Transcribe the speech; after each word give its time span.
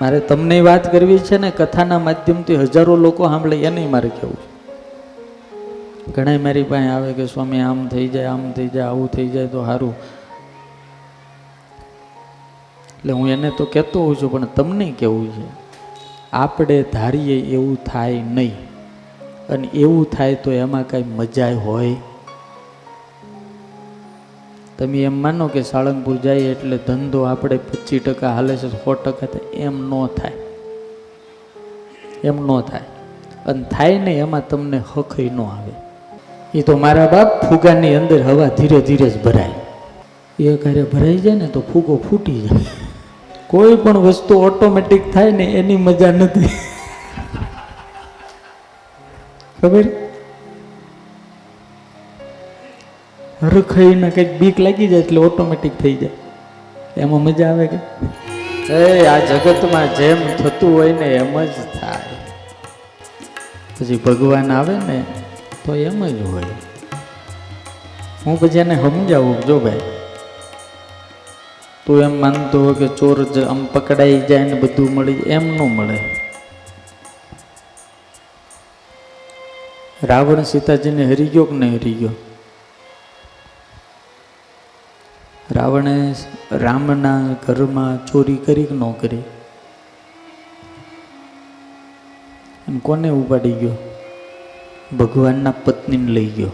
મારે 0.00 0.20
તમને 0.20 0.60
વાત 0.60 0.92
કરવી 0.92 1.18
છે 1.18 1.38
ને, 1.38 1.50
કથાના 1.50 1.98
માધ્યમથી 1.98 2.56
હજારો 2.56 2.96
લોકો 2.96 3.26
સાંભળે, 3.26 3.56
એને 3.56 3.86
મારે 3.86 4.08
કહેવું 4.08 4.36
છે. 4.36 4.58
ઘણા 6.12 6.38
મારી 6.38 6.62
પાસે 6.62 6.88
આવે 6.88 7.12
કે, 7.12 7.26
સ્વામી, 7.26 7.60
આમ 7.60 7.88
થઈ 7.88 8.08
જાય, 8.08 8.24
આમ 8.24 8.52
થઈ 8.52 8.68
જાય, 8.68 8.82
આવું 8.82 9.08
થઈ 9.08 9.28
જાય 9.28 9.46
તો 9.46 9.64
સારું 9.64 9.94
એટલે 12.98 13.12
હું 13.12 13.28
એને 13.28 13.50
તો 13.50 13.64
કહેતો 13.64 14.00
હોઉં 14.00 14.16
છું, 14.16 14.32
પણ 14.32 14.44
તમને 14.44 14.94
કેવું 14.98 15.32
છે, 15.32 15.46
આપણે 16.32 16.82
ધારીએ 16.92 17.36
એવું 17.40 17.84
થાય 17.84 18.22
નહીં. 18.22 18.68
અને 19.48 19.68
એવું 19.74 20.10
થાય 20.10 20.34
તો 20.34 20.52
એમાં 20.52 20.88
કાંઈ 20.88 21.02
મજા 21.02 21.54
હોય 21.54 21.96
તમે 24.78 25.02
એમ 25.02 25.22
માનો 25.22 25.48
કે 25.48 25.62
સાળંગપુર 25.62 26.16
જાય 26.16 26.36
એટલે 26.36 26.78
ધંધો 26.86 27.22
આપણે 27.22 27.56
પચીસ 27.56 28.02
ટકા 28.02 28.30
હાલે 28.30 28.56
છે, 28.56 28.68
સો 28.68 28.94
ટકા 28.94 29.26
થાય 29.26 29.50
એમ 29.50 29.90
ન 29.90 30.06
થાય. 30.06 30.32
એમ 32.24 32.46
ન 32.46 32.60
થાય. 32.60 32.80
અને 33.46 33.62
થાય 33.62 33.98
ને 33.98 34.14
એમાં 34.18 34.48
તમને 34.48 34.82
હખઈ 34.96 35.30
ન 35.30 35.40
આવે. 35.40 35.72
એ 36.58 36.62
તો 36.62 36.76
મારા 36.76 37.06
બાપ 37.06 37.50
ફુગાની 37.50 37.94
અંદર 37.94 38.22
હવા 38.22 38.46
ધીરે 38.46 38.80
ધીરે 38.80 39.10
જ 39.10 39.22
ભરાય. 39.22 39.50
એ 40.38 40.56
ઘરે 40.56 40.82
ભરાઈ 40.82 41.18
જાય 41.18 41.34
ને 41.34 41.46
તો 41.46 41.60
ફૂગો 41.60 41.96
ફૂટી 42.10 42.40
જાય. 42.40 42.64
કોઈ 43.46 43.76
પણ 43.76 43.98
વસ્તુ 43.98 44.34
ઓટોમેટિક 44.34 45.12
થાય 45.12 45.30
ને 45.30 45.44
એની 45.44 45.76
મજા 45.76 46.12
નથી. 46.12 46.48
ખબર? 49.62 50.07
હરખાઈને 53.42 54.10
કંઈક 54.10 54.40
બીક 54.40 54.60
લાગી 54.60 54.88
જાય 54.88 55.00
એટલે 55.00 55.20
ઓટોમેટિક 55.20 55.78
થઈ 55.78 55.94
જાય. 55.94 56.10
એમાં 56.96 57.22
મજા 57.22 57.50
આવે 57.50 57.66
કે? 57.66 57.76
એ, 58.72 59.06
આ 59.06 59.18
જગતમાં 59.18 59.96
જેમ 59.96 60.36
થતું 60.36 60.74
હોય 60.74 60.92
ને 60.92 61.06
એમ 61.06 61.44
જ 61.44 61.52
થાય. 61.80 62.02
પછી 63.80 63.96
ભગવાન 63.96 64.52
આવે 64.52 64.76
ને, 64.76 65.04
તો 65.64 65.74
એમ 65.74 66.06
જ 66.06 66.22
હોય. 66.22 66.42
હું 68.26 68.40
પછી 68.40 68.58
એને 68.58 68.76
સમજાવું, 68.76 69.40
જો 69.40 69.60
ભાઈ. 69.60 69.80
તું 71.86 72.02
એમ 72.02 72.20
માનતો 72.20 72.64
હોય 72.64 72.74
કે 72.74 72.88
ચોર 72.88 73.44
આમ 73.48 73.66
પકડાઈ 73.66 74.20
જાય 74.20 74.44
ને 74.44 74.54
બધું 74.54 74.94
મળી 74.94 75.12
એમ 75.12 75.46
ન 75.46 75.58
મળે. 75.58 75.98
રાવણ 80.02 80.42
સીતાજીને 80.42 81.04
હરી 81.04 81.26
ગયો 81.26 81.44
કે 81.44 81.56
નહીં 81.56 81.74
હરી 81.74 81.92
ગયો? 81.92 82.10
રાવણે 85.50 86.14
રામના 86.52 87.36
ઘરમાં 87.46 88.06
ચોરી 88.06 88.36
કરી 88.36 88.64
કે 88.64 88.74
ન 88.74 88.92
કરી? 88.92 89.18
અને 92.68 92.80
કોને 92.82 93.08
ઉપાડી 93.08 93.52
ગયો? 93.52 93.70
ભગવાનના 94.98 95.50
પત્નીને 95.50 96.12
લઈ 96.12 96.26
ગયો. 96.26 96.50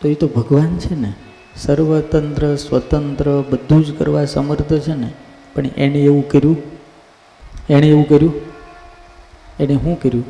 તો 0.00 0.08
એ 0.08 0.14
તો 0.14 0.26
ભગવાન 0.26 0.76
છે 0.76 0.94
ને. 0.94 1.12
સર્વતંત્ર, 1.56 2.56
સ્વતંત્ર, 2.56 3.42
બધું 3.50 3.84
જ 3.84 3.98
કરવા 3.98 4.24
સમર્થ 4.24 4.72
છે 4.72 4.94
ને. 4.94 5.12
પણ 5.54 5.66
એણે 5.66 5.98
એવું 5.98 6.28
કર્યું? 6.28 6.56
એણે 7.70 7.86
એવું 7.86 8.08
કર્યું? 8.08 8.34
એણે 9.60 9.74
શું 9.74 10.02
કર્યું? 10.02 10.24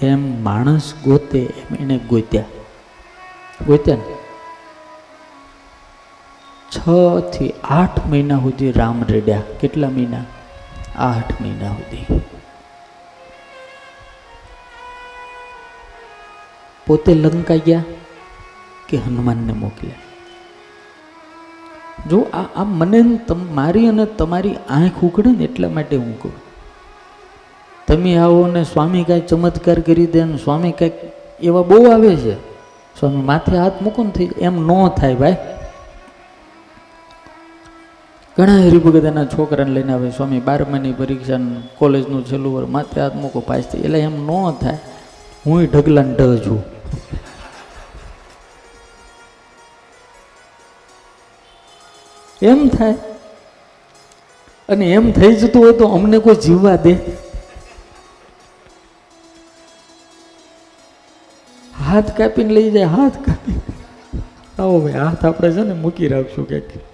જેમ 0.00 0.44
માણસ 0.44 0.94
ગોતે 1.04 1.38
એમ 1.38 1.74
એણે 1.74 1.98
ગોત્યા. 1.98 2.44
ગોત્યા 3.66 3.96
ને? 3.96 4.19
છ 6.70 6.88
થી 7.32 7.52
આઠ 7.64 8.06
મહિના 8.06 8.36
સુધી 8.36 8.72
રામ 8.72 9.04
રેડ્યા. 9.08 9.42
કેટલા 9.60 9.90
મહિના? 9.90 10.24
આઠ 10.98 11.40
મહિના 11.40 11.68
સુધી. 11.68 12.20
પોતે 16.86 17.14
લંકા 17.14 17.56
ગયા 17.56 17.84
કે 18.88 18.96
હનુમાનને 18.96 19.52
મોકલ્યા 19.52 19.94
જો 22.10 22.20
આ 22.20 22.60
આ 22.60 22.64
મને 22.64 23.20
મારી 23.52 23.88
અને 23.88 24.04
તમારી 24.04 24.54
આંખ 24.54 25.04
ઉઘડે 25.04 25.30
ને 25.30 25.44
એટલા 25.44 25.68
માટે 25.68 25.96
હું 25.96 26.22
કહું. 26.22 26.32
તમે 27.86 28.16
આવો 28.16 28.46
ને 28.46 28.64
સ્વામી 28.64 29.04
કાંઈ 29.04 29.20
ચમત્કાર 29.20 29.80
કરી 29.80 30.06
દે 30.06 30.24
ને 30.24 30.36
સ્વામી 30.36 30.72
કાંઈક 30.72 30.92
એવા 31.42 31.62
બહુ 31.62 31.90
આવે 31.90 32.16
છે. 32.16 32.34
સ્વામી 33.00 33.16
માથે 33.16 33.56
હાથ 33.56 33.82
મૂકો 33.82 34.04
ને 34.04 34.10
થઈ 34.10 34.28
એમ 34.38 34.66
ન 34.66 34.88
થાય 34.88 35.14
ભાઈ. 35.14 35.36
ઘણા 38.40 38.56
હરિભગતના 38.56 39.24
છોકરાને 39.24 39.70
લઈને 39.70 39.92
આવે 39.92 40.10
સ્વામી 40.10 40.40
બારમાની 40.40 40.92
પરીક્ષા 40.92 41.38
કોલેજનું 41.78 42.26
છેલ્લું 42.26 42.54
વર 42.56 42.66
માથે 42.66 43.00
હાથ 43.00 43.14
મૂકો, 43.14 43.40
પાસ 43.40 43.64
થઈ 43.64 43.78
એટલે 43.78 44.00
એમ 44.00 44.26
ન 44.26 44.52
થાય. 44.60 44.78
હું 45.46 45.64
ઢગલાને 45.64 46.14
ઢ 46.14 46.20
છું. 46.20 46.64
એમ 52.42 52.68
થાય. 52.68 52.94
અને 54.68 54.92
એમ 54.92 55.12
થઈ 55.12 55.34
જતું 55.34 55.62
હોય 55.62 55.72
તો 55.72 55.84
અમને 55.84 56.18
કોઈ 56.18 56.34
જીવવા 56.34 56.76
દે. 56.76 56.92
હાથ 61.86 62.16
કાપીને 62.16 62.54
લઈ 62.54 62.70
જાય, 62.70 62.84
હાથ 62.84 63.16
કાપી 63.16 63.60
આવો 64.58 64.80
ભાઈ, 64.80 64.92
હાથ 64.92 65.24
આપણે 65.24 65.52
છે 65.52 65.60
ને 65.60 65.72
મૂકી 65.72 66.08
રાખશું 66.08 66.48
ક્યાંક. 66.48 66.89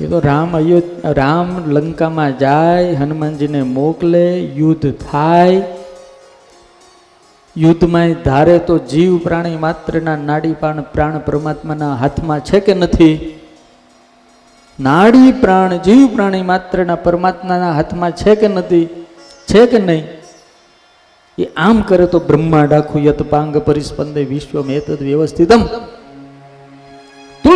એ 0.00 0.06
તો 0.06 0.18
રામ 0.18 0.56
અયોધ્યા 0.56 1.12
રામ 1.12 1.70
લંકામાં 1.70 2.38
જાય, 2.38 2.94
હનુમાનજીને 2.94 3.62
મોકલે, 3.62 4.38
યુદ્ધ 4.38 4.94
થાય. 4.94 5.62
યુદ્ધમાં 7.56 8.12
ધારે 8.12 8.58
તો 8.58 8.78
જીવ 8.78 9.18
પ્રાણી 9.18 9.56
માત્રના 9.56 10.16
નાડી 10.16 10.52
પ્રાણ 10.52 10.80
પ્રાણ 10.80 11.18
પરમાત્માના 11.18 11.94
હાથમાં 11.94 12.40
છે 12.40 12.60
કે 12.60 12.74
નથી? 12.74 13.40
નાડી 14.80 15.32
પ્રાણ, 15.32 15.76
જીવ 15.76 16.06
પ્રાણી 16.14 16.42
માત્રના 16.42 16.94
પરમાત્માના 16.94 17.72
હાથમાં 17.72 18.10
છે 18.10 18.34
કે 18.34 18.48
નથી? 18.48 19.06
છે 19.50 19.66
કે 19.66 19.78
નહીં? 19.78 20.04
એ 21.38 21.44
આમ 21.56 21.80
કરે 21.80 22.06
તો 22.06 22.18
બ્રહ્માંડ 22.18 22.72
આખું 22.72 23.02
યત 23.02 23.22
પાંગ 23.22 23.58
પરિસ્પંદે 23.58 24.24
વિશ્વમ 24.24 24.70
એતદ 24.70 25.02
વ્યવસ્થિતમ. 25.02 25.60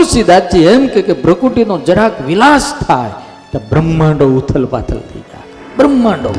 તુલસીદાસજી 0.04 0.64
એમ 0.72 0.82
કે 0.94 1.14
પ્રકૃતિનો 1.24 1.76
જરાક 1.88 2.16
વિલાસ 2.28 2.66
થાય 2.80 3.12
તો 3.52 3.58
બ્રહ્માંડો 3.70 4.26
ઉથલ 4.38 4.64
પાથલ 4.72 4.98
થઈ 5.10 5.22
જાય. 5.30 5.46
બ્રહ્માંડો. 5.78 6.32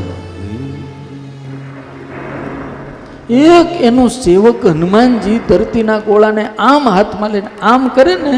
એક 3.54 3.70
એનો 3.90 4.04
સેવક 4.18 4.62
હનુમાનજી 4.74 5.40
ધરતીના 5.50 6.04
ગોળાને 6.10 6.44
આમ 6.68 6.84
હાથમાં 6.96 7.32
લઈને 7.36 7.52
આમ 7.72 7.88
કરે 7.96 8.16
ને, 8.26 8.36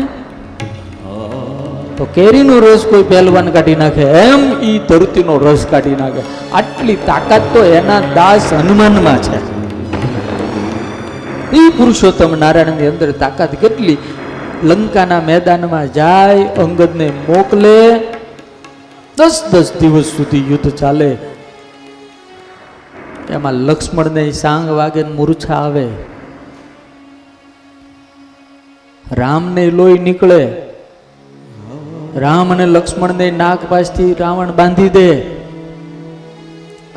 તો 1.98 2.04
કેરીનો 2.18 2.56
રસ 2.60 2.84
કોઈ 2.92 3.06
પહેલવાન 3.12 3.52
કાઢી 3.56 3.80
નાખે. 3.84 4.04
એમ 4.24 4.42
એ 4.70 4.74
ધરતીનો 4.92 5.36
રસ 5.46 5.66
કાઢી 5.72 5.98
નાખે. 6.04 6.22
આટલી 6.60 7.00
તાકાત 7.10 7.44
તો 7.56 7.64
એના 7.80 8.02
દાસ 8.20 8.48
હનુમાનમાં 8.60 9.20
છે. 9.28 9.40
એ 11.60 11.62
પુરુષોત્તમ 11.80 12.32
નારાયણની 12.46 12.90
અંદર 12.94 13.10
તાકાત 13.26 13.52
કેટલી? 13.66 13.98
લંકાના 14.64 15.22
મેદાનમાં 15.22 15.94
જાય, 15.94 16.44
અંગદને 16.44 17.10
મોકલે. 17.10 18.00
દસ 19.18 19.44
દસ 19.52 19.74
દિવસ 19.80 20.06
સુધી 20.06 20.52
યુદ્ધ 20.52 20.72
ચાલે. 20.72 21.18
એમાં 23.30 23.54
લક્ષ્મણને 23.54 24.32
સાંગ 24.32 24.70
વાગે 24.70 25.04
મૂર્છા 25.04 25.56
આવે. 25.56 25.88
રામને 29.12 29.72
લોહી 29.72 29.98
નીકળે. 29.98 30.48
રામ 32.16 32.54
અને 32.54 32.66
લક્ષ્મણને 32.66 33.32
નાક 33.32 33.60
પાસથી 33.70 34.14
રાવણ 34.14 34.52
બાંધી 34.52 34.90
દે. 34.90 35.22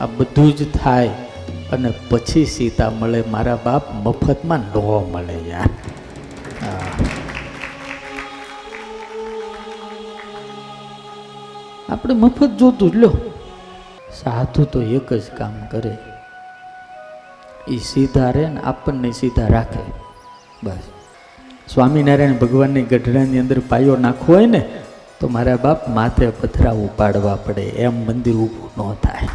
આ 0.00 0.06
બધું 0.06 0.56
જ 0.56 0.72
થાય 0.72 1.08
અને 1.72 1.92
પછી 2.10 2.44
સીતા 2.44 2.90
મળે. 2.90 3.24
મારા 3.28 3.58
બાપ 3.64 3.82
મફતમાં 3.94 4.58
ન 4.58 4.78
મળે 5.12 5.50
યાર. 5.50 5.70
આપણે 12.00 12.14
મફત 12.14 12.50
જોતું 12.58 12.90
જ 12.90 12.96
લ્યો. 12.96 13.10
સાધુ 14.22 14.64
તો 14.64 14.82
એક 14.82 15.12
જ 15.12 15.22
કામ 15.36 15.66
કરે. 15.66 15.96
એ 17.68 17.76
સીધા 17.76 18.30
રહે 18.30 18.48
ને 18.48 18.60
આપણને 18.60 19.10
સીધા 19.10 19.46
રાખે. 19.46 19.92
બસ. 20.64 20.78
સ્વામિનારાયણ 21.74 22.32
ભગવાનની 22.32 22.82
ગઢડાની 22.82 23.38
અંદર 23.38 23.58
પાયો 23.58 23.96
નાખવો 23.96 24.34
હોય 24.34 24.46
ને, 24.46 24.68
તો 25.20 25.28
મારા 25.28 25.56
બાપ 25.56 25.88
માથે 25.88 26.30
પથરા 26.30 26.72
ઉપાડવા 26.72 27.36
પડે. 27.36 27.62
એમ 27.62 28.06
મંદિર 28.06 28.34
ઊભું 28.34 28.90
ન 28.90 28.94
થાય. 28.94 29.28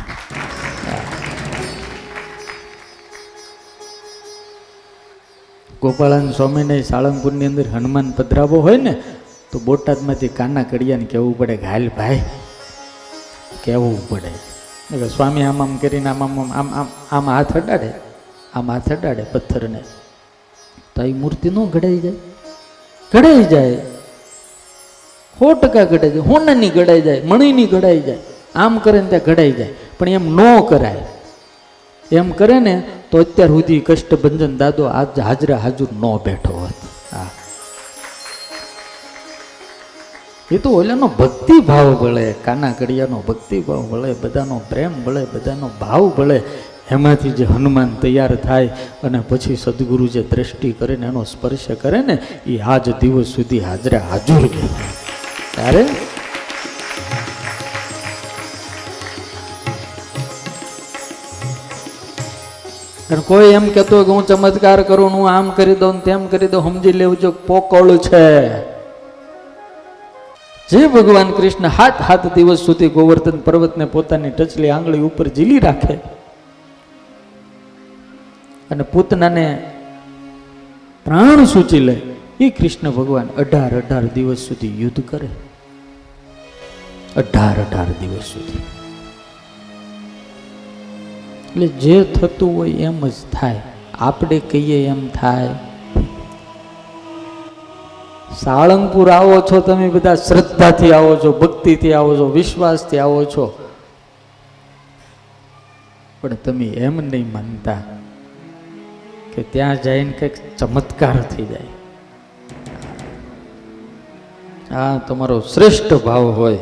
ગોપાળાન 5.81 6.31
સ્વામીને 6.31 6.81
સાળંગપુરની 6.81 7.45
અંદર 7.45 7.67
હનુમાન 7.67 8.11
પધરાવો 8.11 8.59
હોય 8.59 8.77
ને, 8.77 9.03
તો 9.51 9.59
બોટાદમાંથી 9.59 10.27
કાના 10.27 10.63
કડિયાને 10.63 11.05
કહેવું 11.05 11.37
પડે 11.37 11.57
કે 11.57 11.87
ભાઈ 11.87 12.21
કહેવું 13.65 14.09
પડે. 14.09 14.31
એટલે 14.95 15.07
સ્વામી 15.07 15.43
આમ 15.43 15.61
આમ 15.61 15.77
કરીને 15.77 16.09
આમ 16.09 16.23
આમ 16.23 16.53
આમ 16.53 16.79
આમ 16.79 16.87
આમ 17.11 17.29
હાથ 17.29 17.57
અડાડે. 17.57 17.93
આમ 18.53 18.71
હાથ 18.71 18.91
અડાડે 18.91 19.23
પથ્થરને. 19.23 19.79
તો 20.95 21.03
એ 21.03 21.13
મૂર્તિ 21.13 21.49
ન 21.49 21.65
ઘડાઈ 21.65 21.99
જાય. 21.99 22.11
ઘડાઈ 23.13 23.43
જાય. 23.43 23.75
સો 25.39 25.53
ટકા 25.53 25.83
ઘડાઈ 25.83 26.09
જાય. 26.09 26.19
હોનાની 26.19 26.69
ઘડાઈ 26.69 27.01
જાય. 27.01 27.21
મણીની 27.25 27.65
ઘડાઈ 27.65 27.99
જાય. 27.99 28.17
આમ 28.55 28.77
કરે 28.77 29.01
ને 29.01 29.07
ત્યાં 29.07 29.21
ઘડાઈ 29.25 29.51
જાય. 29.51 29.73
પણ 29.99 30.09
એમ 30.09 30.35
ન 30.35 30.61
કરાય. 30.61 31.05
એમ 32.11 32.31
કરે 32.31 32.59
ને 32.59 32.83
તો 33.11 33.17
અત્યાર 33.17 33.49
સુધી 33.49 33.79
કષ્ટભંજન 33.79 34.57
દાદો 34.57 34.83
આજ 34.83 35.19
હાજરા 35.19 35.57
હાજર 35.57 35.87
ન 35.93 36.17
બેઠો 36.17 36.53
હોત. 36.53 36.84
એ 40.51 40.57
તો 40.57 40.69
ઓલાનો 40.69 41.07
ભક્તિ 41.19 41.55
ભાવ 41.67 41.87
ભળે 42.01 42.25
કાના 42.45 42.75
કડિયાનો 42.79 43.19
ભક્તિ 43.27 43.59
ભાવ 43.67 43.83
ભળે, 43.91 44.09
બધાનો 44.23 44.57
પ્રેમ 44.69 44.93
ભળે, 45.05 45.21
બધાનો 45.33 45.69
ભાવ 45.79 46.03
ભળે. 46.17 46.37
એમાંથી 46.95 47.31
જે 47.37 47.45
હનુમાન 47.45 47.95
તૈયાર 48.01 48.33
થાય 48.43 48.69
અને 49.03 49.19
પછી 49.29 49.57
સદગુરુ 49.57 50.07
જે 50.15 50.21
દ્રષ્ટિ 50.31 50.69
કરે 50.79 50.97
ને 51.01 51.07
એનો 51.07 51.23
સ્પર્શ 51.31 51.65
કરે 51.83 52.01
ને, 52.09 52.17
એ 52.45 52.59
આજ 52.73 52.91
દિવસ 53.01 53.31
સુધી 53.35 53.63
હાજરે 53.67 54.01
હાજર 54.09 54.43
કહેવાય 54.53 54.91
ત્યારે 55.55 55.81
અને 63.09 63.23
કોઈ 63.31 63.49
એમ 63.57 63.67
કહેતો 63.73 64.03
કે 64.05 64.11
હું 64.11 64.29
ચમત્કાર 64.29 64.79
કરું 64.83 65.11
હું 65.17 65.25
આમ 65.33 65.51
કરી 65.57 65.81
દઉં 65.83 66.05
તેમ 66.05 66.29
કરી 66.29 66.53
દઉં, 66.53 66.63
સમજી 66.69 66.97
લેવું 67.01 67.19
જો 67.25 67.35
પોકળ 67.49 67.97
છે. 67.97 68.23
જે 70.69 70.87
ભગવાન 70.87 71.31
કૃષ્ણ 71.31 71.67
હાથ 71.67 72.01
હાથ 72.01 72.33
દિવસ 72.33 72.59
સુધી 72.59 72.87
ગોવર્ધન 72.89 73.39
પર્વતને 73.39 73.85
પોતાની 73.85 74.29
ટચલી 74.29 74.69
આંગળી 74.69 74.99
ઉપર 74.99 75.27
ઝીલી 75.27 75.59
રાખે 75.59 75.93
અને 78.71 78.83
પૂતનાને 78.83 79.71
પ્રાણ 81.05 81.45
સૂચી 81.45 81.79
લે 81.79 82.01
એ 82.39 82.49
કૃષ્ણ 82.49 82.91
ભગવાન 82.91 83.27
અઢાર 83.37 83.77
અઢાર 83.77 84.03
દિવસ 84.03 84.37
સુધી 84.37 84.81
યુદ્ધ 84.81 85.03
કરે. 85.07 85.27
અઢાર 87.15 87.61
અઢાર 87.61 87.85
દિવસ 87.85 88.23
સુધી. 88.23 88.59
એટલે 91.49 91.67
જે 91.67 92.03
થતું 92.03 92.57
હોય 92.57 92.71
એમ 92.71 93.07
જ 93.07 93.13
થાય. 93.31 93.61
આપણે 93.99 94.39
કહીએ 94.39 94.87
એમ 94.87 95.07
થાય. 95.07 95.49
સાળંગપુર 98.39 99.09
આવો 99.09 99.41
છો 99.41 99.59
તમે 99.59 99.89
બધા, 99.89 100.15
શ્રદ્ધાથી 100.15 100.91
આવો 100.91 101.15
છો, 101.15 101.31
ભક્તિથી 101.31 101.93
આવો 101.93 102.17
છો, 102.17 102.25
વિશ્વાસથી 102.29 102.99
આવો 102.99 103.25
છો. 103.25 103.45
પણ 106.21 106.35
તમે 106.35 106.65
એમ 106.65 107.01
નહીં 107.01 107.31
માનતા 107.33 107.81
કે 109.35 109.43
ત્યાં 109.43 109.81
જઈને 109.81 110.11
કંઈક 110.11 110.57
ચમત્કાર 110.57 111.21
થઈ 111.21 111.45
જાય. 111.45 111.71
આ 114.75 114.97
તમારો 114.97 115.39
શ્રેષ્ઠ 115.39 115.93
ભાવ 115.93 116.23
હોય 116.23 116.57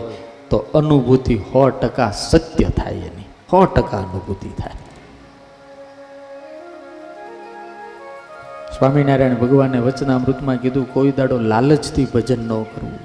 તો 0.49 0.57
અનુભૂતિ 0.73 1.35
સો 1.35 1.69
ટકા 1.69 2.11
સત્ય 2.11 2.69
થાય 2.69 2.93
એની, 2.93 3.29
સો 3.51 3.65
ટકા 3.65 3.97
અનુભૂતિ 3.97 4.49
થાય. 4.57 4.82
સ્વામિનારાયણ 8.83 9.35
ભગવાને 9.35 9.79
વચનામૃતમાં 9.79 10.55
કીધું, 10.55 10.93
કોઈ 10.93 11.11
દાડો 11.11 11.39
લાલચથી 11.39 12.05
ભજન 12.05 12.39
ન 12.39 12.47
કરવું. 12.47 12.99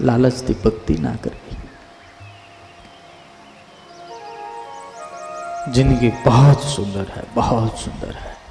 લાલચથી 0.00 0.54
ભક્તિ 0.64 0.98
ના 1.02 1.12
કરવી. 1.24 1.56
જિંદગી 5.72 6.08
બહુ 6.08 6.52
સુંદર 6.52 7.04
હૈ, 7.16 7.22
બહુ 7.34 7.66
સુંદર 7.66 8.10
હૈ. 8.10 8.43